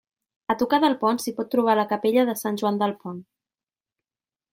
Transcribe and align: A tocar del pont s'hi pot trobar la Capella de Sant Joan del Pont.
A 0.51 0.53
tocar 0.61 0.77
del 0.83 0.95
pont 1.03 1.19
s'hi 1.23 1.33
pot 1.39 1.51
trobar 1.55 1.75
la 1.79 1.85
Capella 1.91 2.23
de 2.31 2.35
Sant 2.41 2.57
Joan 2.63 2.81
del 2.85 2.95
Pont. 3.05 3.21